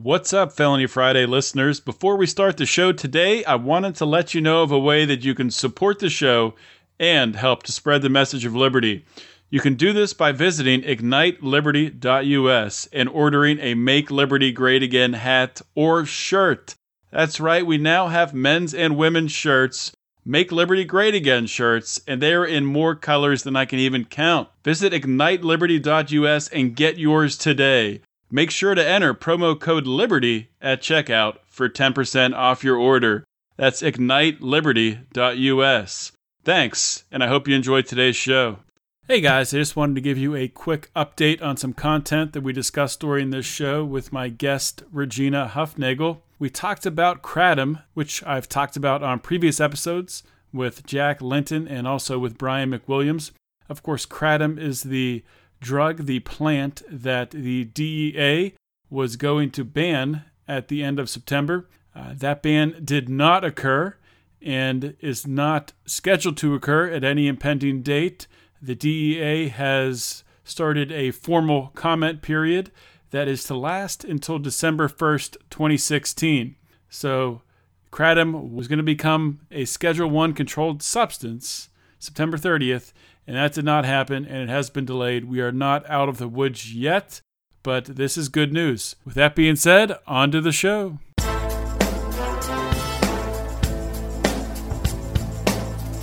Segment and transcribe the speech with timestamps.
[0.00, 1.80] What's up, Felony Friday listeners?
[1.80, 5.04] Before we start the show today, I wanted to let you know of a way
[5.04, 6.54] that you can support the show
[7.00, 9.04] and help to spread the message of liberty.
[9.50, 15.62] You can do this by visiting igniteliberty.us and ordering a Make Liberty Great Again hat
[15.74, 16.76] or shirt.
[17.10, 19.90] That's right, we now have men's and women's shirts,
[20.24, 24.04] Make Liberty Great Again shirts, and they are in more colors than I can even
[24.04, 24.48] count.
[24.62, 28.02] Visit igniteliberty.us and get yours today.
[28.30, 33.24] Make sure to enter promo code LIBERTY at checkout for 10% off your order.
[33.56, 36.12] That's igniteliberty.us.
[36.44, 38.58] Thanks, and I hope you enjoyed today's show.
[39.06, 42.42] Hey guys, I just wanted to give you a quick update on some content that
[42.42, 46.20] we discussed during this show with my guest, Regina Hufnagel.
[46.38, 50.22] We talked about kratom, which I've talked about on previous episodes
[50.52, 53.30] with Jack Linton and also with Brian McWilliams.
[53.70, 55.24] Of course, kratom is the
[55.60, 58.54] drug, the plant that the DEA
[58.90, 61.68] was going to ban at the end of September.
[61.94, 63.96] Uh, that ban did not occur
[64.40, 68.26] and is not scheduled to occur at any impending date.
[68.62, 72.70] The DEA has started a formal comment period
[73.10, 76.56] that is to last until December 1st, 2016.
[76.88, 77.42] So,
[77.90, 81.68] kratom was going to become a Schedule 1 controlled substance
[81.98, 82.92] September 30th,
[83.28, 85.26] and that did not happen, and it has been delayed.
[85.26, 87.20] We are not out of the woods yet,
[87.62, 88.96] but this is good news.
[89.04, 90.98] With that being said, on to the show.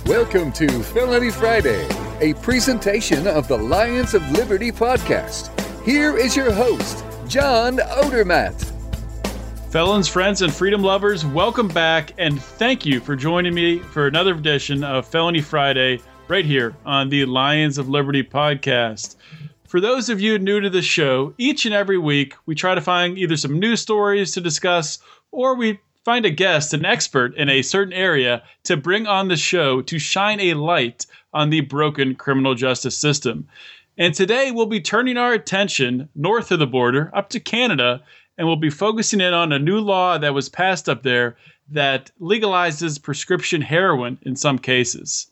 [0.06, 1.88] Welcome to Felony Friday,
[2.20, 5.50] a presentation of the Lions of Liberty podcast.
[5.84, 8.72] Here is your host, John Odermatt.
[9.72, 14.32] Felons, friends, and freedom lovers, welcome back, and thank you for joining me for another
[14.32, 19.14] edition of Felony Friday right here on the Lions of Liberty podcast.
[19.68, 22.80] For those of you new to the show, each and every week we try to
[22.80, 24.98] find either some news stories to discuss
[25.30, 29.36] or we find a guest, an expert in a certain area to bring on the
[29.36, 33.46] show to shine a light on the broken criminal justice system.
[33.96, 38.02] And today we'll be turning our attention north of the border up to Canada
[38.36, 41.36] and we'll be focusing in on a new law that was passed up there
[41.70, 45.28] that legalizes prescription heroin in some cases.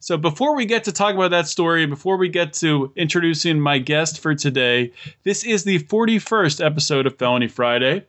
[0.00, 3.78] So before we get to talk about that story, before we get to introducing my
[3.78, 4.92] guest for today,
[5.24, 8.04] this is the 41st episode of Felony Friday.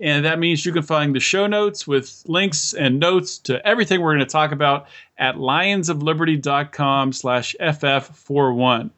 [0.00, 4.00] And that means you can find the show notes with links and notes to everything
[4.00, 4.86] we're going to talk about
[5.18, 8.90] at lionsofliberty.com slash ff41.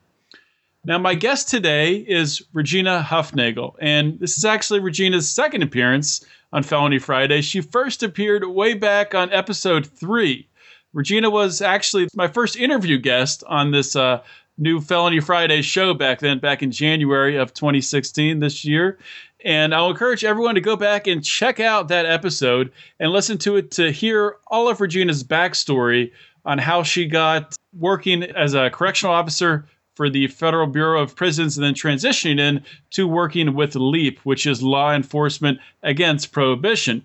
[0.85, 6.63] Now, my guest today is Regina Hufnagel, and this is actually Regina's second appearance on
[6.63, 7.41] Felony Friday.
[7.41, 10.49] She first appeared way back on episode three
[10.97, 14.23] Regina was actually my first interview guest on this uh,
[14.57, 18.97] new Felony Friday show back then, back in January of 2016 this year.
[19.45, 23.57] And I'll encourage everyone to go back and check out that episode and listen to
[23.57, 26.13] it to hear all of Regina's backstory
[26.47, 31.59] on how she got working as a correctional officer for the Federal Bureau of Prisons
[31.59, 37.05] and then transitioning in to working with LEAP, which is Law Enforcement Against Prohibition.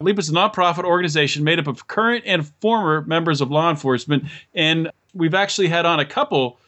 [0.00, 4.24] LEAP is a nonprofit organization made up of current and former members of law enforcement.
[4.54, 6.58] And we've actually had on a couple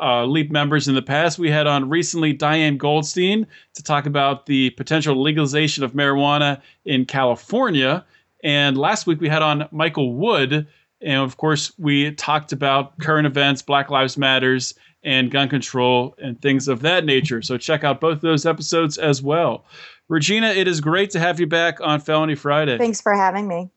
[0.00, 1.38] uh, LEAP members in the past.
[1.38, 7.06] We had on recently Diane Goldstein to talk about the potential legalization of marijuana in
[7.06, 8.04] California.
[8.42, 10.66] And last week we had on Michael Wood.
[11.00, 16.40] And of course, we talked about current events, Black Lives Matters, and gun control, and
[16.40, 17.42] things of that nature.
[17.42, 19.66] So check out both those episodes as well.
[20.08, 22.76] Regina, it is great to have you back on Felony Friday.
[22.76, 23.70] Thanks for having me.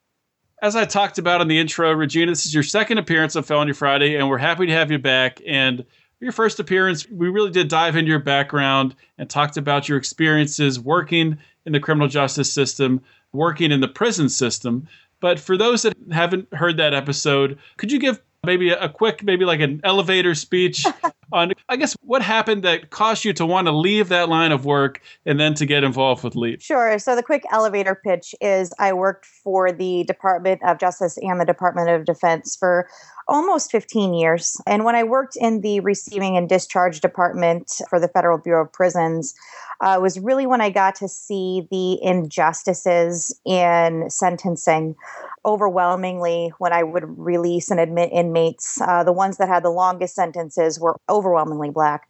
[0.60, 3.72] As I talked about in the intro, Regina, this is your second appearance on Felony
[3.72, 5.40] Friday, and we're happy to have you back.
[5.46, 5.84] And
[6.20, 10.78] your first appearance, we really did dive into your background and talked about your experiences
[10.78, 13.00] working in the criminal justice system,
[13.32, 14.88] working in the prison system.
[15.20, 19.44] But for those that haven't heard that episode, could you give maybe a quick, maybe
[19.44, 20.84] like an elevator speech
[21.32, 24.64] on, I guess, what happened that caused you to want to leave that line of
[24.64, 26.60] work and then to get involved with LEAP?
[26.62, 26.98] Sure.
[26.98, 31.44] So the quick elevator pitch is I worked for the Department of Justice and the
[31.44, 32.88] Department of Defense for
[33.28, 34.56] almost 15 years.
[34.66, 38.72] And when I worked in the receiving and discharge department for the Federal Bureau of
[38.72, 39.34] Prisons,
[39.80, 44.96] uh, was really when I got to see the injustices in sentencing
[45.44, 48.80] overwhelmingly when I would release and admit inmates.
[48.80, 52.08] Uh, the ones that had the longest sentences were overwhelmingly black.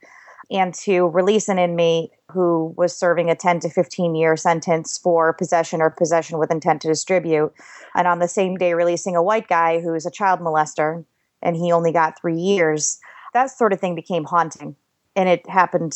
[0.50, 5.32] And to release an inmate who was serving a 10 to 15 year sentence for
[5.34, 7.52] possession or possession with intent to distribute,
[7.94, 11.04] and on the same day releasing a white guy who's a child molester
[11.42, 12.98] and he only got three years,
[13.34, 14.74] that sort of thing became haunting.
[15.14, 15.94] And it happened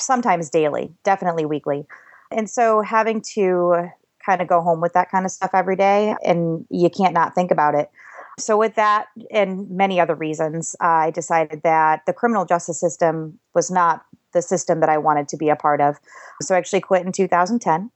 [0.00, 1.86] sometimes daily, definitely weekly.
[2.30, 3.90] And so having to
[4.24, 7.34] kind of go home with that kind of stuff every day, and you can't not
[7.34, 7.90] think about it.
[8.38, 13.70] So, with that and many other reasons, I decided that the criminal justice system was
[13.70, 15.96] not the system that I wanted to be a part of.
[16.40, 17.90] So, I actually quit in 2010.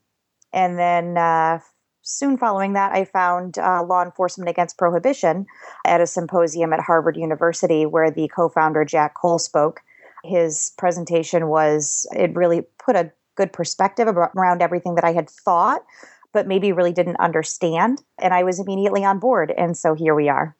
[0.51, 1.59] And then uh,
[2.03, 5.45] soon following that, I found uh, Law Enforcement Against Prohibition
[5.85, 9.81] at a symposium at Harvard University where the co founder, Jack Cole, spoke.
[10.23, 15.83] His presentation was, it really put a good perspective around everything that I had thought
[16.33, 18.01] but maybe really didn't understand.
[18.19, 19.53] And I was immediately on board.
[19.55, 20.55] And so here we are.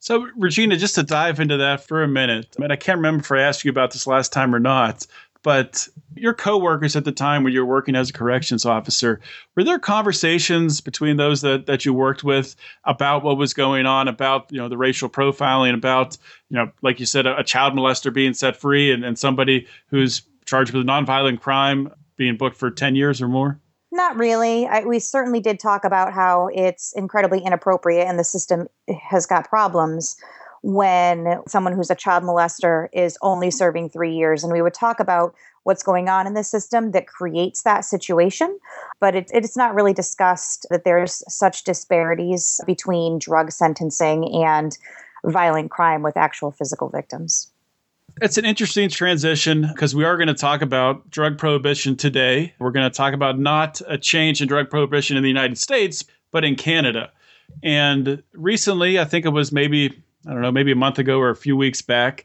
[0.00, 3.22] So, Regina, just to dive into that for a minute, I mean, I can't remember
[3.22, 5.06] if I asked you about this last time or not,
[5.42, 9.20] but your coworkers at the time when you were working as a corrections officer,
[9.54, 14.08] were there conversations between those that, that you worked with about what was going on,
[14.08, 16.18] about you know the racial profiling, about
[16.50, 19.66] you know, like you said, a, a child molester being set free, and, and somebody
[19.86, 23.58] who's charged with a nonviolent crime being booked for ten years or more?
[23.94, 24.66] Not really.
[24.66, 28.66] I, we certainly did talk about how it's incredibly inappropriate and the system
[29.08, 30.16] has got problems
[30.62, 34.42] when someone who's a child molester is only serving three years.
[34.42, 38.58] And we would talk about what's going on in the system that creates that situation.
[38.98, 44.76] But it, it's not really discussed that there's such disparities between drug sentencing and
[45.24, 47.53] violent crime with actual physical victims.
[48.22, 52.54] It's an interesting transition because we are going to talk about drug prohibition today.
[52.60, 56.04] We're going to talk about not a change in drug prohibition in the United States,
[56.30, 57.10] but in Canada.
[57.62, 61.30] And recently, I think it was maybe, I don't know, maybe a month ago or
[61.30, 62.24] a few weeks back,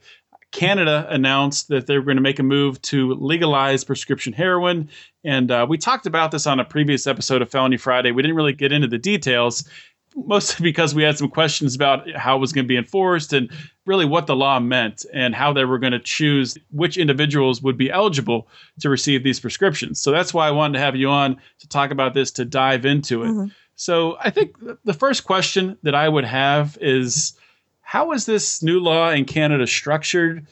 [0.51, 4.89] Canada announced that they were going to make a move to legalize prescription heroin.
[5.23, 8.11] And uh, we talked about this on a previous episode of Felony Friday.
[8.11, 9.67] We didn't really get into the details
[10.15, 13.49] mostly because we had some questions about how it was going to be enforced and
[13.85, 17.77] really what the law meant and how they were going to choose which individuals would
[17.77, 18.47] be eligible
[18.79, 19.99] to receive these prescriptions.
[19.99, 22.85] So that's why I wanted to have you on to talk about this to dive
[22.85, 23.27] into it.
[23.27, 23.47] Mm-hmm.
[23.75, 27.33] So I think the first question that I would have is
[27.81, 30.45] how is this new law in Canada structured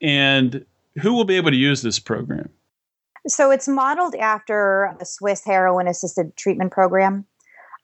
[0.00, 0.64] and
[1.00, 2.48] who will be able to use this program?
[3.28, 7.24] So it's modeled after the Swiss heroin assisted treatment program.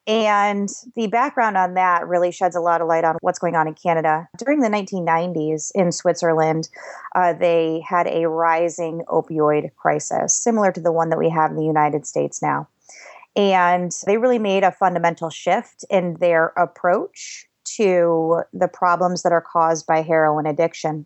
[0.09, 3.67] And the background on that really sheds a lot of light on what's going on
[3.67, 4.27] in Canada.
[4.39, 6.67] During the 1990s in Switzerland,
[7.13, 11.57] uh, they had a rising opioid crisis, similar to the one that we have in
[11.57, 12.67] the United States now.
[13.35, 17.45] And they really made a fundamental shift in their approach
[17.75, 21.05] to the problems that are caused by heroin addiction.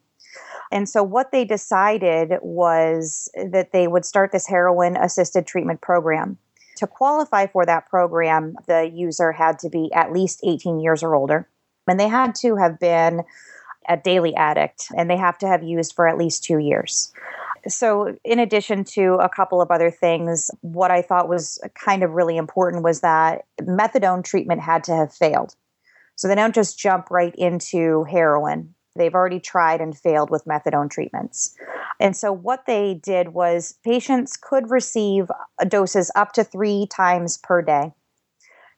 [0.72, 6.38] And so, what they decided was that they would start this heroin assisted treatment program
[6.78, 11.16] to qualify for that program, the user had to be at least 18 years or
[11.16, 11.48] older,
[11.88, 13.24] and they had to have been
[13.88, 17.12] a daily addict, and they have to have used for at least two years.
[17.68, 22.12] So, in addition to a couple of other things, what I thought was kind of
[22.12, 25.56] really important was that methadone treatment had to have failed.
[26.16, 28.76] So, they don't just jump right into heroin.
[28.96, 31.56] They've already tried and failed with methadone treatments.
[32.00, 35.32] And so, what they did was patients could receive
[35.68, 37.92] doses up to three times per day.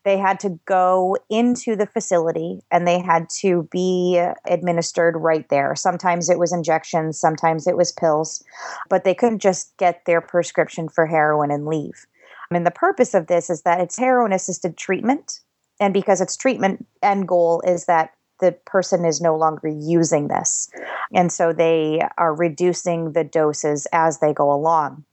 [0.05, 5.75] They had to go into the facility and they had to be administered right there.
[5.75, 8.43] Sometimes it was injections, sometimes it was pills,
[8.87, 12.05] but they couldn't just get their prescription for heroin and leave.
[12.49, 15.39] I mean, the purpose of this is that it's heroin assisted treatment.
[15.79, 20.69] And because its treatment end goal is that the person is no longer using this.
[21.13, 25.05] And so they are reducing the doses as they go along.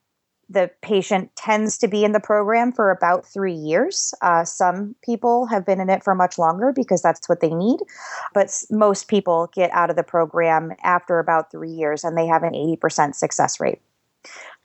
[0.49, 4.13] The patient tends to be in the program for about three years.
[4.21, 7.81] Uh, some people have been in it for much longer because that's what they need.
[8.35, 12.43] But most people get out of the program after about three years and they have
[12.43, 13.81] an 80% success rate.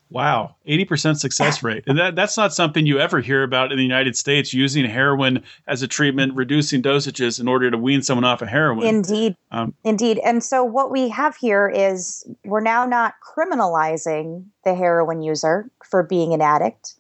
[0.10, 1.84] Wow, 80% success rate.
[1.86, 5.44] And that, that's not something you ever hear about in the United States using heroin
[5.68, 8.88] as a treatment, reducing dosages in order to wean someone off of heroin.
[8.88, 9.36] Indeed.
[9.52, 10.20] Um, Indeed.
[10.24, 16.04] And so what we have here is we're now not criminalizing the heroin user for
[16.04, 16.94] being an addict.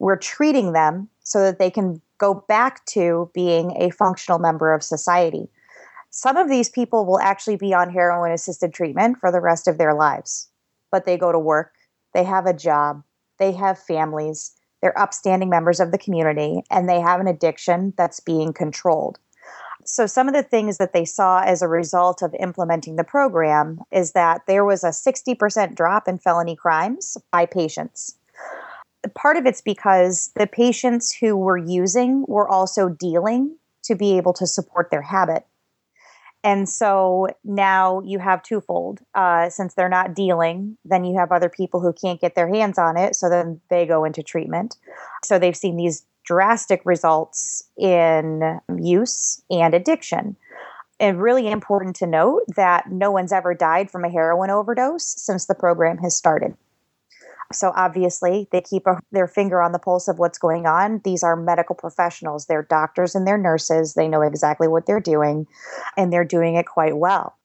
[0.00, 4.82] We're treating them so that they can go back to being a functional member of
[4.82, 5.48] society.
[6.10, 9.78] Some of these people will actually be on heroin assisted treatment for the rest of
[9.78, 10.48] their lives,
[10.90, 11.74] but they go to work
[12.14, 13.02] they have a job,
[13.38, 18.20] they have families, they're upstanding members of the community, and they have an addiction that's
[18.20, 19.18] being controlled.
[19.84, 23.80] So, some of the things that they saw as a result of implementing the program
[23.90, 28.16] is that there was a 60% drop in felony crimes by patients.
[29.14, 34.34] Part of it's because the patients who were using were also dealing to be able
[34.34, 35.46] to support their habit.
[36.48, 39.00] And so now you have twofold.
[39.14, 42.78] Uh, since they're not dealing, then you have other people who can't get their hands
[42.78, 43.16] on it.
[43.16, 44.76] So then they go into treatment.
[45.22, 50.36] So they've seen these drastic results in use and addiction.
[50.98, 55.44] And really important to note that no one's ever died from a heroin overdose since
[55.44, 56.56] the program has started.
[57.52, 61.00] So obviously, they keep a, their finger on the pulse of what's going on.
[61.04, 63.94] These are medical professionals, they're doctors and they're nurses.
[63.94, 65.46] They know exactly what they're doing,
[65.96, 67.36] and they're doing it quite well.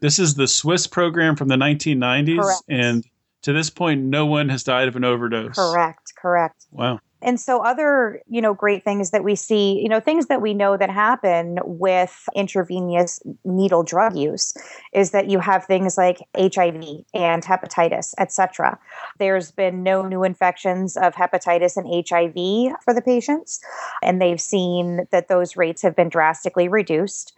[0.00, 2.40] This is the Swiss program from the 1990s.
[2.40, 2.62] Correct.
[2.68, 3.04] And
[3.42, 5.54] to this point, no one has died of an overdose.
[5.54, 6.66] Correct, correct.
[6.70, 7.00] Wow.
[7.24, 10.52] And so other, you know, great things that we see, you know, things that we
[10.52, 14.54] know that happen with intravenous needle drug use
[14.92, 18.78] is that you have things like HIV and hepatitis, etc.
[19.18, 23.58] There's been no new infections of hepatitis and HIV for the patients,
[24.02, 27.36] and they've seen that those rates have been drastically reduced.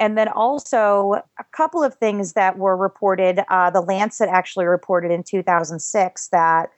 [0.00, 3.40] And then also a couple of things that were reported.
[3.48, 6.70] Uh, the Lancet actually reported in 2006 that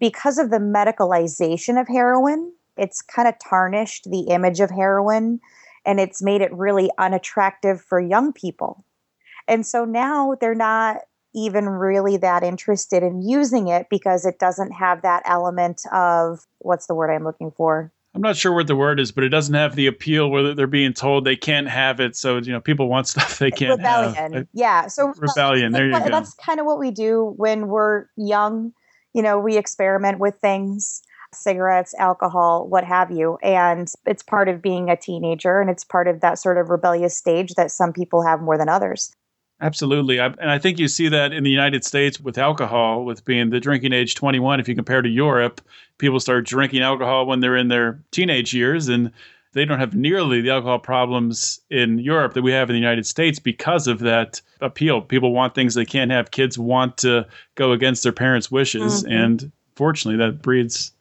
[0.00, 5.40] because of the medicalization of heroin, it's kind of tarnished the image of heroin
[5.84, 8.84] and it's made it really unattractive for young people.
[9.46, 10.98] And so now they're not
[11.34, 16.86] even really that interested in using it because it doesn't have that element of what's
[16.86, 17.92] the word I'm looking for?
[18.14, 20.66] I'm not sure what the word is, but it doesn't have the appeal where they're
[20.66, 22.16] being told they can't have it.
[22.16, 24.32] So you know, people want stuff they can't rebellion.
[24.32, 24.48] have.
[24.52, 24.88] Yeah.
[24.88, 25.72] So rebellion.
[25.72, 26.08] There you go.
[26.08, 28.72] That's kind of what we do when we're young
[29.14, 31.02] you know, we experiment with things
[31.32, 33.38] cigarettes, alcohol, what have you.
[33.42, 37.16] And it's part of being a teenager and it's part of that sort of rebellious
[37.16, 39.14] stage that some people have more than others.
[39.62, 40.20] Absolutely.
[40.20, 43.50] I, and I think you see that in the United States with alcohol, with being
[43.50, 44.58] the drinking age 21.
[44.58, 45.60] If you compare to Europe,
[45.98, 48.88] people start drinking alcohol when they're in their teenage years.
[48.88, 49.12] And
[49.52, 53.06] they don't have nearly the alcohol problems in Europe that we have in the United
[53.06, 55.00] States because of that appeal.
[55.00, 56.30] People want things they can't have.
[56.30, 57.26] Kids want to
[57.56, 59.02] go against their parents' wishes.
[59.02, 59.12] Mm-hmm.
[59.12, 60.92] And fortunately, that breeds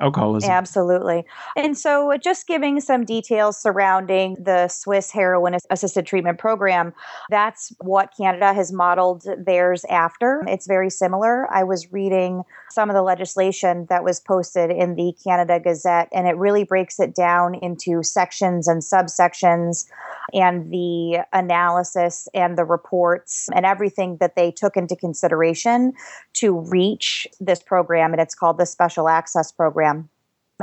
[0.00, 0.50] alcoholism.
[0.50, 1.24] Absolutely.
[1.56, 6.92] And so, just giving some details surrounding the Swiss heroin assisted treatment program,
[7.30, 10.42] that's what Canada has modeled theirs after.
[10.46, 11.52] It's very similar.
[11.52, 16.26] I was reading some of the legislation that was posted in the Canada Gazette, and
[16.26, 19.86] it really breaks it down into sections and subsections
[20.34, 25.92] and the analysis and the reports and everything that they took into consideration
[26.34, 28.12] to reach this program.
[28.12, 29.85] And it's called the Special Access Program.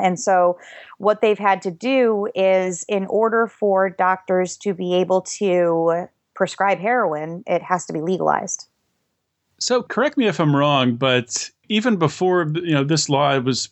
[0.01, 0.57] And so,
[0.97, 6.79] what they've had to do is, in order for doctors to be able to prescribe
[6.79, 8.67] heroin, it has to be legalized.
[9.59, 13.69] So, correct me if I'm wrong, but even before you know this law was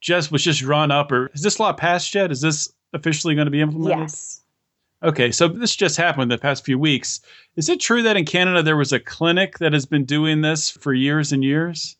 [0.00, 2.32] just was just drawn up, or is this law passed yet?
[2.32, 4.00] Is this officially going to be implemented?
[4.00, 4.40] Yes.
[5.04, 7.20] Okay, so this just happened the past few weeks.
[7.56, 10.70] Is it true that in Canada there was a clinic that has been doing this
[10.70, 11.96] for years and years?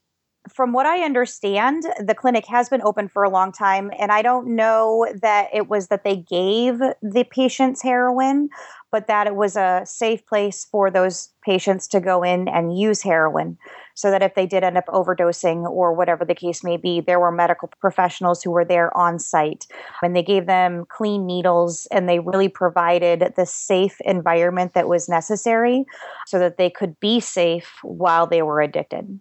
[0.49, 4.23] From what I understand, the clinic has been open for a long time, and I
[4.23, 8.49] don't know that it was that they gave the patients heroin,
[8.91, 13.03] but that it was a safe place for those patients to go in and use
[13.03, 13.57] heroin
[13.95, 17.21] so that if they did end up overdosing or whatever the case may be, there
[17.21, 19.67] were medical professionals who were there on site
[20.03, 25.09] and they gave them clean needles and they really provided the safe environment that was
[25.09, 25.85] necessary
[26.27, 29.21] so that they could be safe while they were addicted.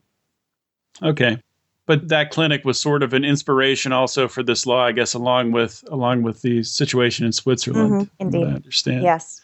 [1.02, 1.38] Okay.
[1.88, 5.52] But that clinic was sort of an inspiration also for this law, I guess, along
[5.52, 7.94] with along with the situation in Switzerland.
[7.94, 8.48] Mm-hmm, indeed.
[8.48, 9.04] I understand.
[9.04, 9.42] Yes.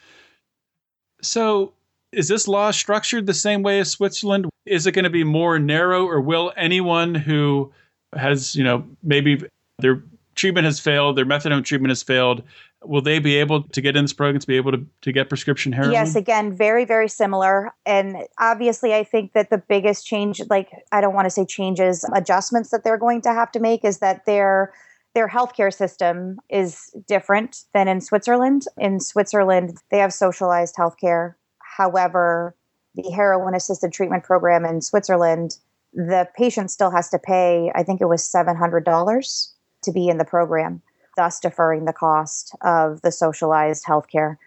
[1.21, 1.73] So
[2.11, 4.47] is this law structured the same way as Switzerland?
[4.65, 7.71] Is it going to be more narrow, or will anyone who
[8.15, 9.41] has, you know, maybe
[9.79, 10.03] their
[10.35, 12.43] treatment has failed, their methadone treatment has failed,
[12.83, 15.29] will they be able to get in this program to be able to, to get
[15.29, 15.93] prescription heroin?
[15.93, 17.71] Yes, again, very, very similar.
[17.85, 22.05] And obviously, I think that the biggest change, like, I don't want to say changes,
[22.13, 24.73] adjustments that they're going to have to make is that their
[25.15, 28.65] their healthcare system is different than in Switzerland.
[28.77, 31.33] In Switzerland, they have socialized healthcare
[31.77, 32.55] However,
[32.95, 35.57] the heroin assisted treatment program in Switzerland,
[35.93, 39.51] the patient still has to pay, I think it was $700
[39.83, 40.81] to be in the program,
[41.17, 44.37] thus deferring the cost of the socialized healthcare.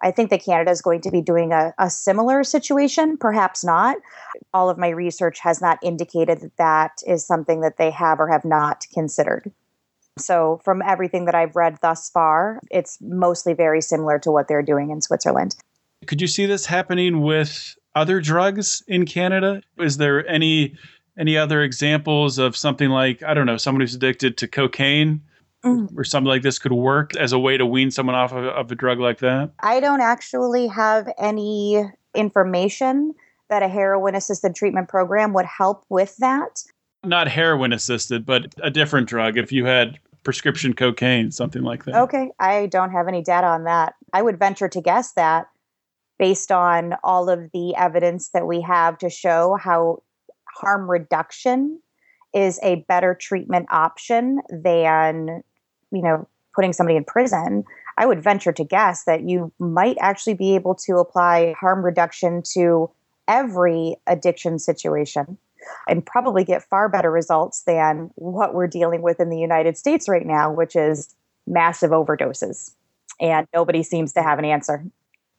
[0.00, 3.96] I think that Canada is going to be doing a, a, similar situation, perhaps not.
[4.54, 8.28] All of my research has not indicated that that is something that they have or
[8.28, 9.50] have not considered.
[10.16, 14.62] So, from everything that I've read thus far, it's mostly very similar to what they're
[14.62, 15.56] doing in Switzerland.
[16.06, 19.62] Could you see this happening with other drugs in Canada?
[19.78, 20.76] Is there any
[21.18, 25.22] any other examples of something like I don't know, someone who's addicted to cocaine
[25.64, 25.88] mm.
[25.96, 28.70] or something like this could work as a way to wean someone off of, of
[28.70, 29.50] a drug like that?
[29.60, 31.84] I don't actually have any
[32.14, 33.14] information
[33.48, 36.62] that a heroin assisted treatment program would help with that.
[37.04, 39.38] Not heroin assisted, but a different drug.
[39.38, 41.94] If you had prescription cocaine, something like that.
[41.94, 42.30] Okay.
[42.38, 43.94] I don't have any data on that.
[44.12, 45.46] I would venture to guess that
[46.18, 50.02] based on all of the evidence that we have to show how
[50.54, 51.80] harm reduction
[52.34, 55.42] is a better treatment option than,
[55.90, 57.64] you know, putting somebody in prison.
[57.96, 62.42] I would venture to guess that you might actually be able to apply harm reduction
[62.54, 62.90] to
[63.26, 65.36] every addiction situation
[65.88, 70.08] and probably get far better results than what we're dealing with in the United States
[70.08, 71.14] right now, which is
[71.46, 72.74] massive overdoses.
[73.20, 74.84] And nobody seems to have an answer.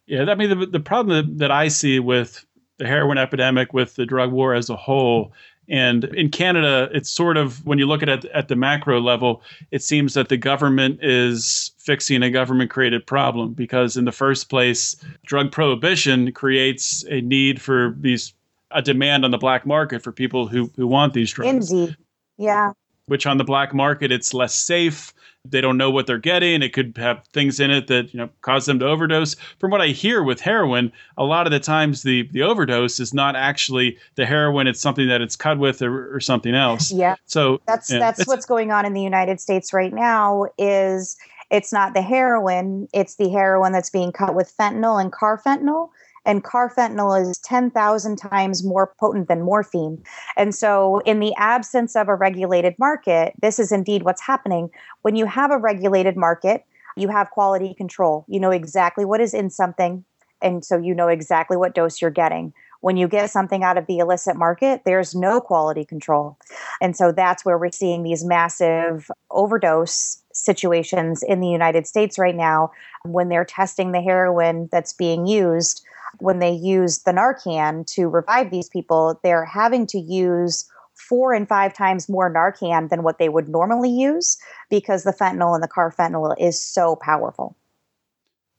[0.06, 2.46] Yeah, I mean, the, the problem that I see with
[2.78, 5.34] the heroin epidemic, with the drug war as a whole,
[5.70, 9.44] and in Canada, it's sort of when you look at it at the macro level,
[9.72, 14.50] it seems that the government is fixing a government created problem because, in the first
[14.50, 14.96] place,
[15.26, 18.34] drug prohibition creates a need for these
[18.72, 21.72] a demand on the black market for people who who want these drugs.
[21.72, 21.98] Indeed.
[22.38, 22.72] Yeah.
[23.10, 25.14] Which on the black market it's less safe.
[25.46, 26.62] They don't know what they're getting.
[26.62, 29.36] It could have things in it that you know cause them to overdose.
[29.58, 33.14] From what I hear with heroin, a lot of the times the the overdose is
[33.14, 34.68] not actually the heroin.
[34.68, 36.92] It's something that it's cut with or, or something else.
[36.92, 37.16] Yeah.
[37.26, 40.46] So that's yeah, that's what's going on in the United States right now.
[40.58, 41.18] Is
[41.50, 45.90] it's not the heroin; it's the heroin that's being cut with fentanyl and carfentanil
[46.30, 50.04] and carfentanil is 10,000 times more potent than morphine.
[50.38, 54.70] And so, in the absence of a regulated market, this is indeed what's happening.
[55.02, 58.26] When you have a regulated market, you have quality control.
[58.28, 60.06] You know exactly what is in something,
[60.40, 62.54] and so you know exactly what dose you're getting.
[62.82, 66.38] When you get something out of the illicit market, there's no quality control.
[66.80, 72.36] And so that's where we're seeing these massive overdose situations in the United States right
[72.36, 72.72] now
[73.04, 75.84] when they're testing the heroin that's being used
[76.18, 81.48] when they use the Narcan to revive these people, they're having to use four and
[81.48, 84.38] five times more Narcan than what they would normally use
[84.70, 87.56] because the fentanyl and the carfentanil is so powerful.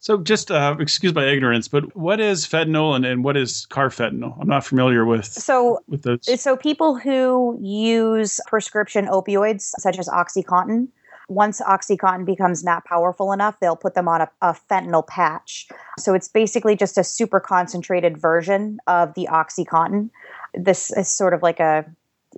[0.02, 4.34] So, just uh, excuse my ignorance, but what is fentanyl and, and what is carfentanil?
[4.40, 5.26] I'm not familiar with.
[5.26, 6.40] So, with those.
[6.40, 10.88] So, people who use prescription opioids such as OxyContin,
[11.30, 15.68] once OxyContin becomes not powerful enough, they'll put them on a, a, fentanyl patch.
[15.96, 20.10] So it's basically just a super concentrated version of the OxyContin.
[20.54, 21.84] This is sort of like a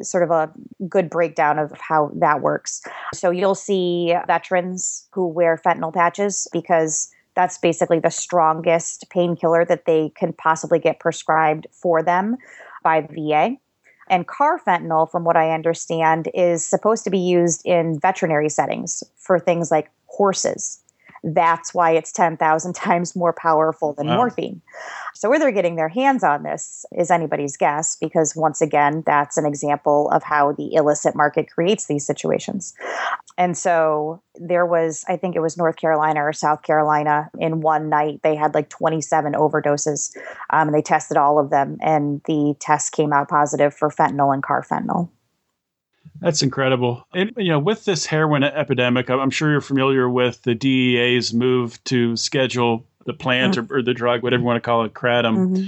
[0.02, 0.52] sort of a
[0.88, 2.82] good breakdown of how that works.
[3.14, 9.86] So you'll see veterans who wear fentanyl patches because that's basically the strongest painkiller that
[9.86, 12.36] they can possibly get prescribed for them
[12.82, 13.56] by the VA.
[14.08, 19.38] And carfentanil, from what I understand, is supposed to be used in veterinary settings for
[19.38, 20.81] things like horses.
[21.24, 24.16] That's why it's 10,000 times more powerful than wow.
[24.16, 24.60] morphine.
[25.14, 29.36] So, where they're getting their hands on this is anybody's guess, because once again, that's
[29.36, 32.74] an example of how the illicit market creates these situations.
[33.38, 37.88] And so, there was, I think it was North Carolina or South Carolina, in one
[37.88, 40.16] night, they had like 27 overdoses.
[40.50, 44.32] Um, and they tested all of them, and the test came out positive for fentanyl
[44.32, 45.08] and carfentanil.
[46.22, 47.06] That's incredible.
[47.12, 51.82] And you know, with this heroin epidemic, I'm sure you're familiar with the DEA's move
[51.84, 53.72] to schedule the plant mm-hmm.
[53.72, 55.36] or, or, the drug, whatever you want to call it, kratom.
[55.36, 55.66] Mm-hmm.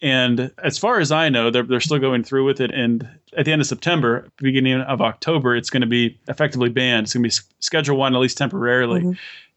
[0.00, 2.72] And as far as I know, they're, they're still going through with it.
[2.72, 7.04] And at the end of September, beginning of October, it's going to be effectively banned.
[7.04, 9.02] It's going to be Schedule One, at least temporarily.
[9.02, 9.12] Mm-hmm.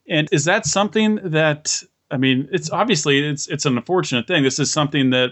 [0.08, 2.48] And is that something that I mean?
[2.52, 4.43] It's obviously it's it's an unfortunate thing.
[4.43, 5.32] This is something that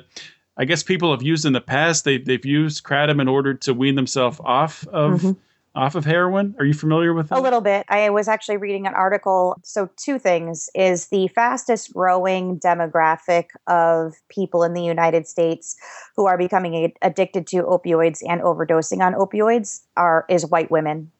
[0.57, 2.05] I guess people have used in the past.
[2.05, 5.31] They they've used kratom in order to wean themselves off of mm-hmm.
[5.75, 6.55] off of heroin.
[6.59, 7.39] Are you familiar with that?
[7.39, 7.85] A little bit.
[7.89, 9.55] I was actually reading an article.
[9.63, 15.75] So two things is the fastest growing demographic of people in the United States
[16.15, 21.11] who are becoming addicted to opioids and overdosing on opioids are is white women.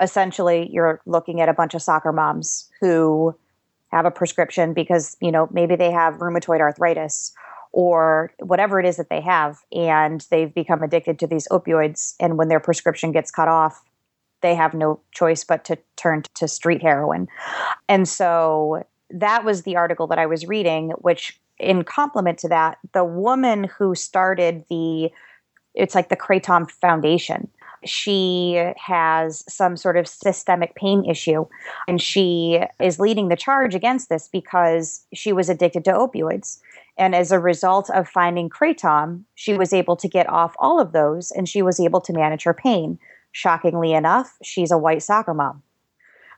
[0.00, 3.34] Essentially, you're looking at a bunch of soccer moms who
[3.88, 7.32] have a prescription because, you know, maybe they have rheumatoid arthritis
[7.78, 12.36] or whatever it is that they have and they've become addicted to these opioids and
[12.36, 13.84] when their prescription gets cut off
[14.40, 17.28] they have no choice but to turn to street heroin.
[17.88, 22.78] And so that was the article that i was reading which in complement to that
[22.92, 25.10] the woman who started the
[25.74, 27.48] it's like the kratom foundation
[27.84, 31.46] she has some sort of systemic pain issue
[31.86, 36.58] and she is leading the charge against this because she was addicted to opioids
[36.98, 40.92] and as a result of finding kratom, she was able to get off all of
[40.92, 42.98] those and she was able to manage her pain.
[43.30, 45.62] Shockingly enough, she's a white soccer mom.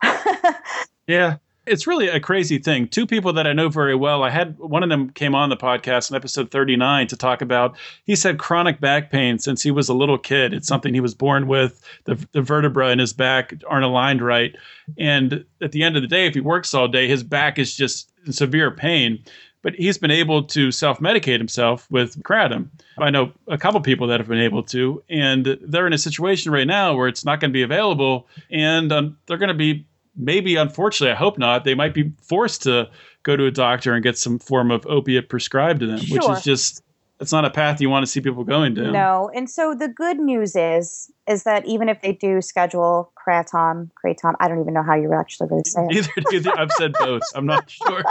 [1.07, 1.37] yeah
[1.70, 2.88] it's really a crazy thing.
[2.88, 4.24] Two people that I know very well.
[4.24, 7.76] I had one of them came on the podcast in episode 39 to talk about.
[8.04, 10.52] He said chronic back pain since he was a little kid.
[10.52, 11.80] It's something he was born with.
[12.06, 14.56] The, the vertebra in his back aren't aligned right,
[14.98, 17.76] and at the end of the day, if he works all day, his back is
[17.76, 19.22] just in severe pain.
[19.62, 22.70] But he's been able to self-medicate himself with kratom.
[22.98, 26.50] I know a couple people that have been able to, and they're in a situation
[26.50, 29.85] right now where it's not going to be available, and um, they're going to be
[30.20, 32.88] maybe unfortunately, I hope not, they might be forced to
[33.22, 36.18] go to a doctor and get some form of opiate prescribed to them, sure.
[36.18, 36.83] which is just
[37.20, 38.92] it's not a path you want to see people going down.
[38.92, 39.30] No.
[39.35, 44.35] And so the good news is is that even if they do schedule kratom, kratom,
[44.40, 45.96] I don't even know how you're actually going to say it.
[45.96, 47.22] Either, either I've said both.
[47.35, 48.02] I'm not sure.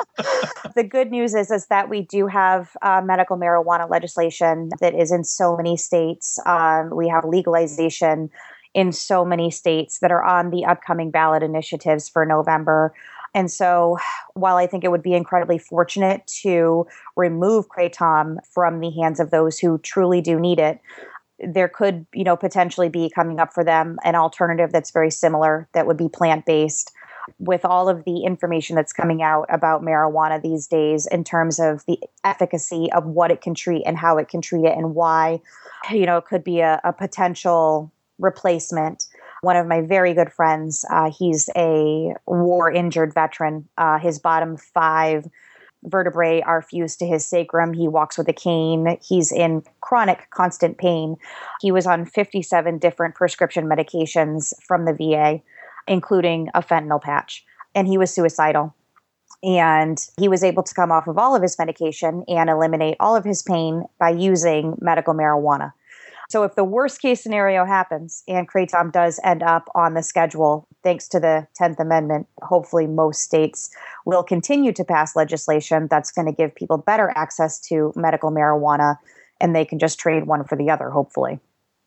[0.76, 5.12] the good news is is that we do have uh, medical marijuana legislation that is
[5.12, 6.40] in so many states.
[6.46, 8.30] Um, we have legalization
[8.74, 12.94] in so many states that are on the upcoming ballot initiatives for November.
[13.34, 13.98] And so,
[14.34, 19.32] while I think it would be incredibly fortunate to remove kratom from the hands of
[19.32, 20.80] those who truly do need it,
[21.40, 25.68] there could, you know, potentially be coming up for them an alternative that's very similar
[25.74, 26.92] that would be plant based.
[27.38, 31.86] With all of the information that's coming out about marijuana these days, in terms of
[31.86, 35.40] the efficacy of what it can treat and how it can treat it, and why,
[35.92, 39.06] you know, it could be a, a potential replacement.
[39.42, 43.68] One of my very good friends, uh, he's a war injured veteran.
[43.78, 45.26] Uh, his bottom five
[45.84, 47.74] vertebrae are fused to his sacrum.
[47.74, 48.98] He walks with a cane.
[49.02, 51.16] He's in chronic, constant pain.
[51.62, 55.42] He was on 57 different prescription medications from the VA,
[55.88, 58.76] including a fentanyl patch, and he was suicidal.
[59.42, 63.16] And he was able to come off of all of his medication and eliminate all
[63.16, 65.72] of his pain by using medical marijuana.
[66.30, 70.68] So if the worst case scenario happens and Kratom does end up on the schedule,
[70.84, 73.72] thanks to the 10th Amendment, hopefully most states
[74.06, 78.98] will continue to pass legislation that's going to give people better access to medical marijuana
[79.42, 81.40] and they can just trade one for the other, hopefully.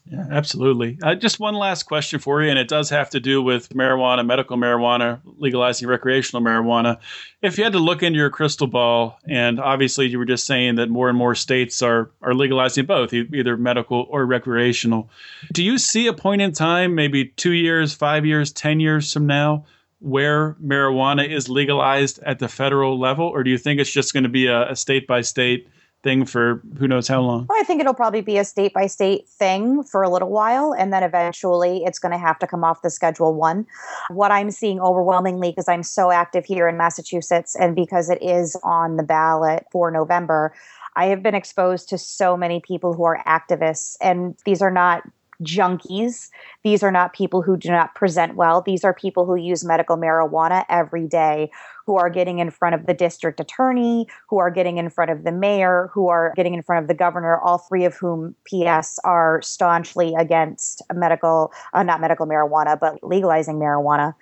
[0.04, 0.98] Yeah, absolutely.
[1.00, 4.26] Uh, just one last question for you, and it does have to do with marijuana,
[4.26, 6.98] medical marijuana, legalizing recreational marijuana.
[7.40, 10.74] If you had to look into your crystal ball, and obviously you were just saying
[10.74, 15.08] that more and more states are are legalizing both, either medical or recreational.
[15.52, 19.26] Do you see a point in time, maybe two years, five years, ten years from
[19.26, 19.66] now,
[20.00, 24.24] where marijuana is legalized at the federal level, or do you think it's just going
[24.24, 25.68] to be a state by state?
[26.02, 27.46] Thing for who knows how long?
[27.50, 30.92] I think it'll probably be a state by state thing for a little while, and
[30.92, 33.66] then eventually it's going to have to come off the Schedule One.
[34.08, 38.56] What I'm seeing overwhelmingly, because I'm so active here in Massachusetts and because it is
[38.62, 40.54] on the ballot for November,
[40.94, 45.02] I have been exposed to so many people who are activists, and these are not
[45.42, 46.30] junkies.
[46.64, 48.62] These are not people who do not present well.
[48.62, 51.50] These are people who use medical marijuana every day,
[51.86, 55.24] who are getting in front of the district attorney, who are getting in front of
[55.24, 58.98] the mayor, who are getting in front of the governor, all three of whom, P.S.,
[59.04, 64.14] are staunchly against medical, uh, not medical marijuana, but legalizing marijuana.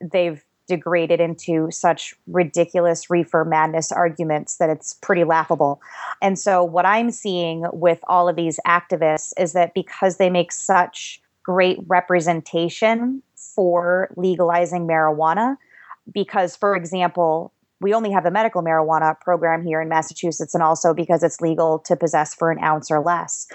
[0.00, 5.80] They've degraded into such ridiculous reefer madness arguments that it's pretty laughable.
[6.20, 10.52] And so, what I'm seeing with all of these activists is that because they make
[10.52, 15.56] such great representation for legalizing marijuana,
[16.12, 20.94] because, for example, we only have a medical marijuana program here in Massachusetts, and also
[20.94, 23.46] because it's legal to possess for an ounce or less.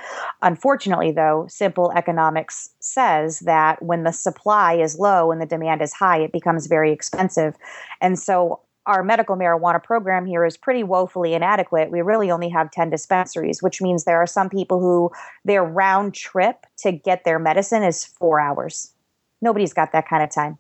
[0.42, 5.94] Unfortunately, though, simple economics says that when the supply is low and the demand is
[5.94, 7.56] high, it becomes very expensive.
[8.00, 11.92] And so our medical marijuana program here is pretty woefully inadequate.
[11.92, 15.12] We really only have 10 dispensaries, which means there are some people who
[15.46, 18.92] their round trip to get their medicine is four hours.
[19.42, 20.58] Nobody's got that kind of time.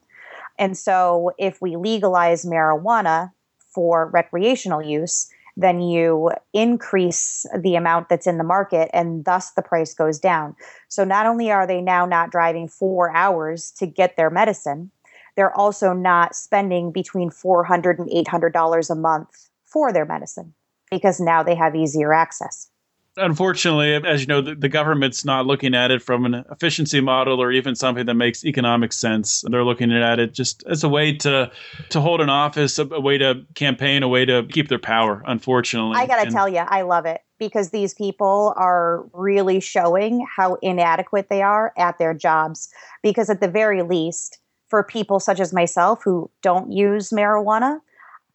[0.59, 3.31] And so, if we legalize marijuana,
[3.73, 9.61] for recreational use, then you increase the amount that's in the market and thus the
[9.61, 10.55] price goes down.
[10.87, 14.91] So not only are they now not driving four hours to get their medicine,
[15.35, 20.53] they're also not spending between $400 and $800 a month for their medicine
[20.89, 22.70] because now they have easier access
[23.17, 27.41] unfortunately, as you know, the, the, government's not looking at it from an efficiency model
[27.41, 29.43] or even something that makes economic sense.
[29.49, 31.51] They're looking at it just as a way to
[31.89, 35.23] to hold an office, a, a way to campaign, a way to keep their power.
[35.25, 40.25] Unfortunately, I got to tell you, I love it because these people are really showing
[40.35, 42.69] how inadequate they are at their jobs.
[43.03, 47.79] Because at the very least, for people such as myself who don't use marijuana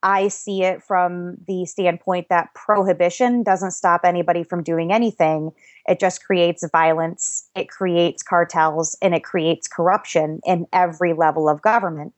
[0.03, 5.51] I see it from the standpoint that prohibition doesn't stop anybody from doing anything.
[5.89, 11.63] It just creates violence, it creates cartels, and it creates corruption in every level of
[11.63, 12.13] government.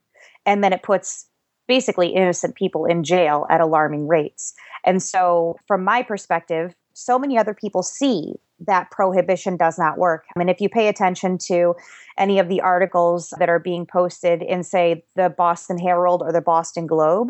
[0.47, 1.27] and then it puts
[1.67, 4.55] basically innocent people in jail at alarming rates.
[4.85, 8.35] And so, from my perspective, so many other people see
[8.67, 10.25] that prohibition does not work.
[10.35, 11.75] I mean, if you pay attention to
[12.17, 16.41] any of the articles that are being posted in, say, the Boston Herald or the
[16.41, 17.29] Boston Globe,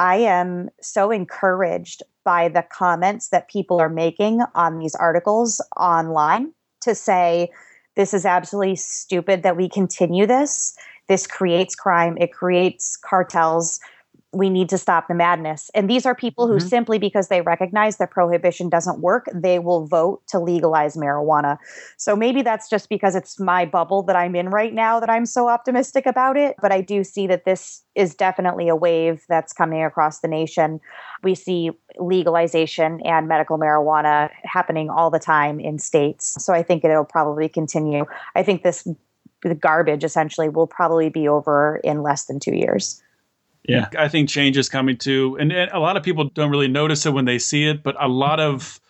[0.00, 6.54] I am so encouraged by the comments that people are making on these articles online
[6.80, 7.50] to say,
[7.96, 10.74] this is absolutely stupid that we continue this.
[11.08, 13.78] This creates crime, it creates cartels
[14.32, 15.70] we need to stop the madness.
[15.74, 16.68] And these are people who mm-hmm.
[16.68, 21.58] simply because they recognize that prohibition doesn't work, they will vote to legalize marijuana.
[21.96, 25.26] So maybe that's just because it's my bubble that I'm in right now that I'm
[25.26, 26.54] so optimistic about it.
[26.62, 30.80] But I do see that this is definitely a wave that's coming across the nation.
[31.24, 36.42] We see legalization and medical marijuana happening all the time in states.
[36.44, 38.04] So I think it'll probably continue.
[38.36, 38.86] I think this
[39.42, 43.02] the garbage essentially will probably be over in less than two years.
[43.64, 45.36] Yeah, I think change is coming too.
[45.38, 47.94] And, and, a lot of people don't really notice it when they see it, but
[48.02, 48.80] a lot of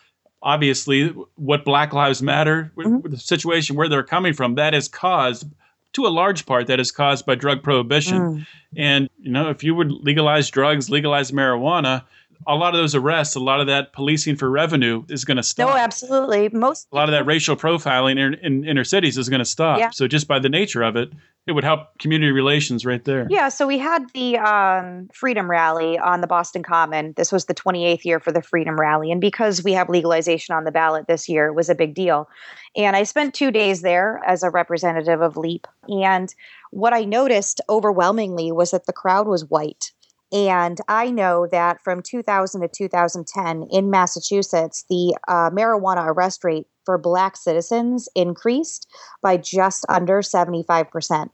[0.43, 3.09] obviously what Black Lives Matter, mm-hmm.
[3.09, 5.47] the situation where they're coming from, that is caused
[5.93, 8.19] to a large part that is caused by drug prohibition.
[8.19, 8.47] Mm.
[8.77, 12.05] And you know, if you would legalize drugs, legalize marijuana,
[12.47, 15.43] a lot of those arrests, a lot of that policing for revenue is going to
[15.43, 15.69] stop.
[15.69, 16.49] No, absolutely.
[16.49, 19.79] Most a lot of that racial profiling in, in inner cities is going to stop.
[19.79, 19.91] Yeah.
[19.91, 21.11] So just by the nature of it,
[21.47, 23.27] it would help community relations right there.
[23.31, 23.49] Yeah.
[23.49, 27.13] So we had the um, Freedom Rally on the Boston Common.
[27.17, 30.65] This was the 28th year for the Freedom Rally, and because we have legalization on
[30.65, 32.29] the ballot this year, it was a big deal.
[32.77, 36.33] And I spent two days there as a representative of LEAP, and
[36.71, 39.93] what I noticed overwhelmingly was that the crowd was white
[40.33, 46.67] and I know that from 2000 to 2010 in Massachusetts, the uh, marijuana arrest rate
[46.85, 48.87] for Black citizens increased
[49.23, 51.31] by just under 75%.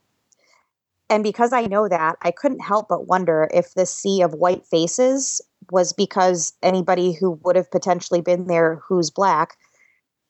[1.09, 4.65] And because I know that, I couldn't help but wonder if this sea of white
[4.65, 9.57] faces was because anybody who would have potentially been there who's Black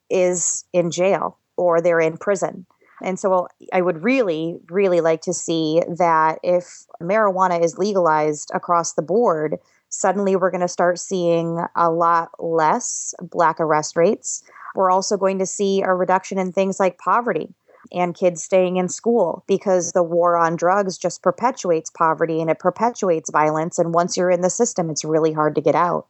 [0.10, 2.66] is in jail or they're in prison.
[3.02, 8.94] And so I would really, really like to see that if marijuana is legalized across
[8.94, 9.58] the board,
[9.90, 14.44] suddenly we're going to start seeing a lot less black arrest rates.
[14.76, 17.54] We're also going to see a reduction in things like poverty
[17.92, 22.60] and kids staying in school because the war on drugs just perpetuates poverty and it
[22.60, 23.80] perpetuates violence.
[23.80, 26.08] And once you're in the system, it's really hard to get out.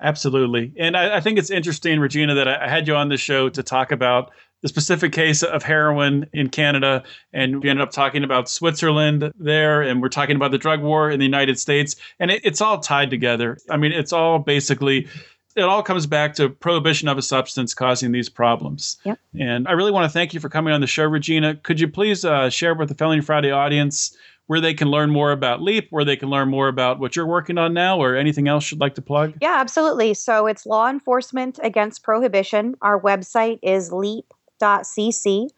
[0.00, 0.72] Absolutely.
[0.76, 3.48] And I, I think it's interesting, Regina, that I, I had you on the show
[3.50, 4.32] to talk about
[4.62, 9.82] the specific case of heroin in Canada, and we ended up talking about Switzerland there,
[9.82, 12.78] and we're talking about the drug war in the United States, and it, it's all
[12.78, 13.58] tied together.
[13.68, 15.08] I mean, it's all basically.
[15.54, 18.96] It all comes back to prohibition of a substance causing these problems.
[19.04, 19.18] Yep.
[19.38, 21.56] And I really want to thank you for coming on the show, Regina.
[21.56, 25.30] Could you please uh, share with the Felony Friday audience where they can learn more
[25.30, 28.48] about LEAP, where they can learn more about what you're working on now, or anything
[28.48, 29.34] else you'd like to plug?
[29.42, 30.14] Yeah, absolutely.
[30.14, 32.74] So it's Law Enforcement Against Prohibition.
[32.80, 35.48] Our website is LEAP cc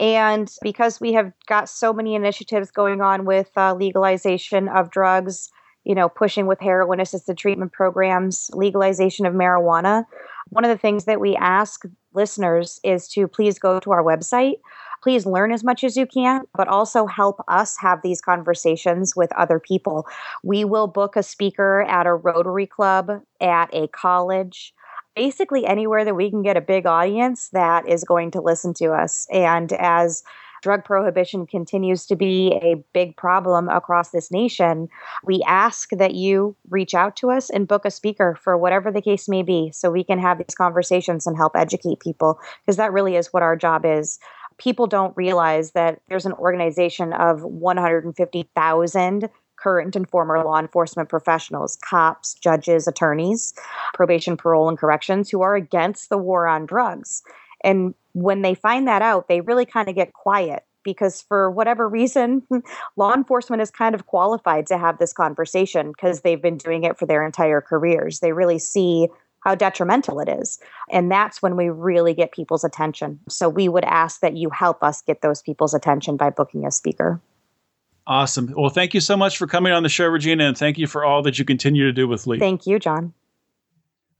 [0.00, 5.50] and because we have got so many initiatives going on with uh, legalization of drugs
[5.84, 10.04] you know pushing with heroin assisted treatment programs legalization of marijuana
[10.48, 11.84] one of the things that we ask
[12.14, 14.56] listeners is to please go to our website
[15.02, 19.32] please learn as much as you can, but also help us have these conversations with
[19.32, 20.06] other people.
[20.42, 24.72] We will book a speaker at a Rotary Club, at a college,
[25.14, 28.92] basically anywhere that we can get a big audience that is going to listen to
[28.92, 29.26] us.
[29.32, 30.22] And as
[30.62, 34.88] drug prohibition continues to be a big problem across this nation,
[35.24, 39.02] we ask that you reach out to us and book a speaker for whatever the
[39.02, 42.92] case may be so we can have these conversations and help educate people because that
[42.92, 44.18] really is what our job is.
[44.58, 49.28] People don't realize that there's an organization of 150,000
[49.62, 53.54] current and former law enforcement professionals, cops, judges, attorneys,
[53.94, 57.22] probation, parole, and corrections who are against the war on drugs.
[57.62, 61.88] And when they find that out, they really kind of get quiet because for whatever
[61.88, 62.42] reason,
[62.96, 66.98] law enforcement is kind of qualified to have this conversation because they've been doing it
[66.98, 68.20] for their entire careers.
[68.20, 69.08] They really see
[69.40, 70.58] how detrimental it is.
[70.90, 73.18] And that's when we really get people's attention.
[73.28, 76.70] So we would ask that you help us get those people's attention by booking a
[76.70, 77.20] speaker.
[78.06, 78.52] Awesome.
[78.56, 81.04] Well, thank you so much for coming on the show, Regina, and thank you for
[81.04, 82.40] all that you continue to do with LEAP.
[82.40, 83.14] Thank you, John.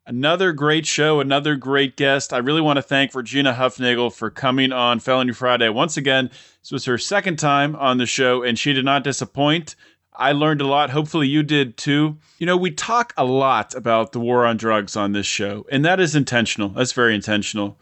[0.04, 2.32] Another great show, another great guest.
[2.32, 5.68] I really want to thank Regina Hufnagel for coming on Felony Friday.
[5.68, 6.28] Once again,
[6.60, 9.76] this was her second time on the show, and she did not disappoint.
[10.14, 10.90] I learned a lot.
[10.90, 12.18] Hopefully, you did too.
[12.38, 15.84] You know, we talk a lot about the war on drugs on this show, and
[15.84, 16.70] that is intentional.
[16.70, 17.78] That's very intentional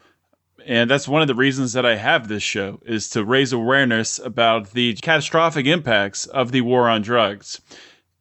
[0.65, 4.19] And that's one of the reasons that I have this show is to raise awareness
[4.19, 7.61] about the catastrophic impacts of the war on drugs.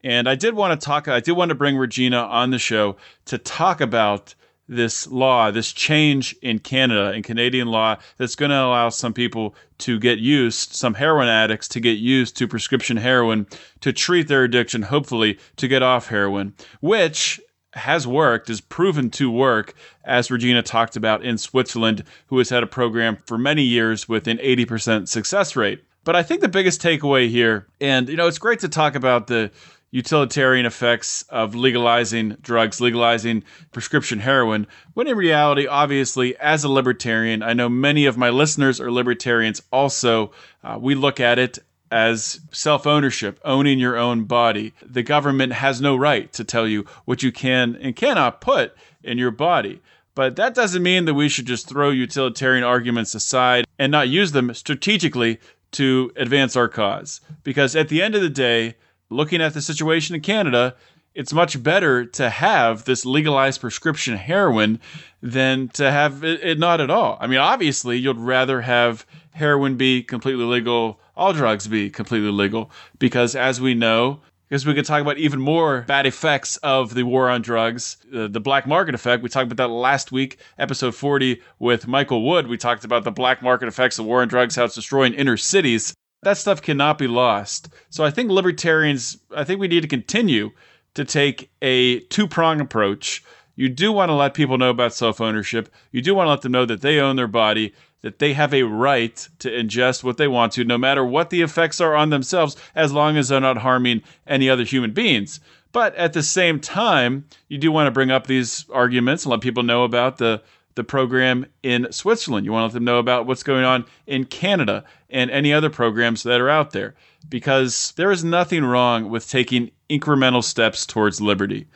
[0.03, 2.97] And I did want to talk, I did want to bring Regina on the show
[3.27, 4.35] to talk about
[4.71, 9.55] this law, this change in Canada, in Canadian law, that's going to allow some people
[9.79, 13.47] to get used, some heroin addicts to get used to prescription heroin
[13.81, 17.41] to treat their addiction, hopefully to get off heroin, which
[17.75, 22.63] has worked, is proven to work, as Regina talked about in Switzerland, who has had
[22.63, 25.83] a program for many years with an 80% success rate.
[26.05, 29.27] But I think the biggest takeaway here, and you know, it's great to talk about
[29.27, 29.51] the
[29.91, 37.43] utilitarian effects of legalizing drugs, legalizing prescription heroin, when in reality, obviously, as a libertarian,
[37.43, 40.33] I know many of my listeners are libertarians also.
[40.63, 41.59] Uh, we look at it
[41.91, 44.73] as self ownership, owning your own body.
[44.85, 49.19] The government has no right to tell you what you can and cannot put in
[49.19, 49.81] your body.
[50.15, 54.33] But that doesn't mean that we should just throw utilitarian arguments aside and not use
[54.33, 55.39] them strategically
[55.73, 57.21] to advance our cause.
[57.43, 58.75] Because at the end of the day,
[59.09, 60.75] looking at the situation in Canada,
[61.15, 64.81] it's much better to have this legalized prescription heroin
[65.23, 67.19] than to have it, it, not at all.
[67.21, 72.71] I mean, obviously, you'd rather have heroin be completely legal, all drugs be completely legal,
[72.99, 77.05] because as we know, because we could talk about even more bad effects of the
[77.05, 79.23] war on drugs, uh, the black market effect.
[79.23, 82.49] We talked about that last week, episode 40 with Michael Wood.
[82.49, 85.37] We talked about the black market effects of war on drugs, how it's destroying inner
[85.37, 87.71] cities that stuff cannot be lost.
[87.89, 90.51] So I think libertarians, I think we need to continue
[90.95, 93.23] to take a two prong approach.
[93.57, 95.69] You do want to let people know about self ownership.
[95.93, 98.55] You do want to let them know that they own their body, that they have
[98.55, 102.11] a right to ingest what they want to, no matter what the effects are on
[102.11, 105.41] themselves, as long as they're not harming any other human beings.
[105.73, 109.41] But at the same time, you do want to bring up these arguments and let
[109.41, 110.43] people know about the
[110.77, 112.47] the program in Switzerland.
[112.47, 115.69] You want to let them know about what's going on in Canada and any other
[115.69, 116.95] programs that are out there
[117.29, 121.67] because there is nothing wrong with taking incremental steps towards liberty.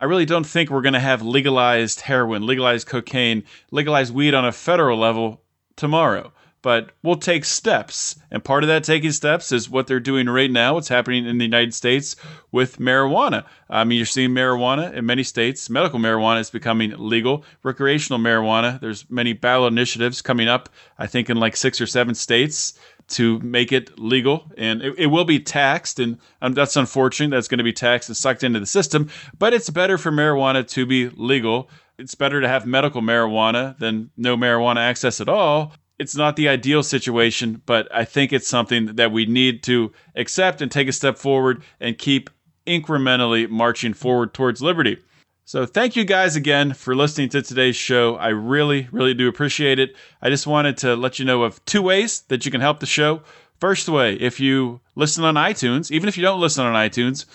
[0.00, 4.44] I really don't think we're going to have legalized heroin, legalized cocaine, legalized weed on
[4.44, 5.42] a federal level
[5.76, 6.32] tomorrow
[6.66, 8.18] but we'll take steps.
[8.32, 11.38] And part of that taking steps is what they're doing right now, what's happening in
[11.38, 12.16] the United States
[12.50, 13.44] with marijuana.
[13.70, 15.70] I mean, you're seeing marijuana in many states.
[15.70, 17.44] Medical marijuana is becoming legal.
[17.62, 22.16] Recreational marijuana, there's many ballot initiatives coming up, I think in like six or seven
[22.16, 22.76] states
[23.10, 27.46] to make it legal and it, it will be taxed and um, that's unfortunate that's
[27.46, 30.84] going to be taxed and sucked into the system but it's better for marijuana to
[30.84, 36.16] be legal it's better to have medical marijuana than no marijuana access at all it's
[36.16, 40.70] not the ideal situation, but I think it's something that we need to accept and
[40.70, 42.30] take a step forward and keep
[42.66, 44.98] incrementally marching forward towards liberty.
[45.44, 48.16] So, thank you guys again for listening to today's show.
[48.16, 49.94] I really, really do appreciate it.
[50.20, 52.86] I just wanted to let you know of two ways that you can help the
[52.86, 53.22] show.
[53.60, 57.26] First way, if you listen on iTunes, even if you don't listen on iTunes,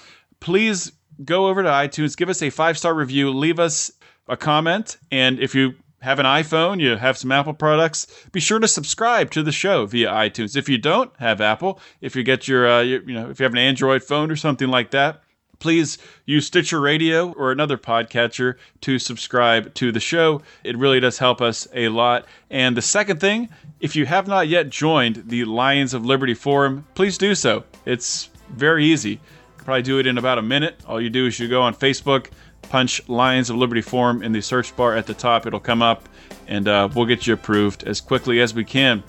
[0.41, 0.91] please
[1.23, 3.91] go over to iTunes, give us a five star review, leave us
[4.27, 8.59] a comment, and if you have an iPhone, you have some Apple products, be sure
[8.59, 10.57] to subscribe to the show via iTunes.
[10.57, 13.43] If you don't have Apple, if you get your, uh, your, you know, if you
[13.43, 15.21] have an Android phone or something like that,
[15.59, 20.41] please use Stitcher Radio or another podcatcher to subscribe to the show.
[20.63, 22.25] It really does help us a lot.
[22.49, 26.85] And the second thing, if you have not yet joined the Lions of Liberty Forum,
[26.95, 27.63] please do so.
[27.85, 29.19] It's very easy.
[29.57, 30.81] Probably do it in about a minute.
[30.87, 32.31] All you do is you go on Facebook,
[32.71, 35.45] punch Lions of Liberty Forum in the search bar at the top.
[35.45, 36.07] It'll come up,
[36.47, 39.03] and uh, we'll get you approved as quickly as we can.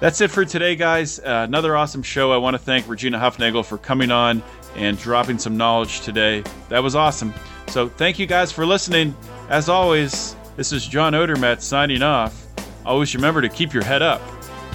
[0.00, 1.20] That's it for today, guys.
[1.20, 2.32] Uh, another awesome show.
[2.32, 4.42] I want to thank Regina Hufnagel for coming on
[4.74, 6.42] and dropping some knowledge today.
[6.68, 7.32] That was awesome.
[7.68, 9.16] So, thank you guys for listening.
[9.50, 12.44] As always, this is John Odermatt signing off.
[12.84, 14.20] Always remember to keep your head up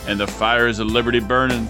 [0.07, 1.67] and the fires of liberty burning.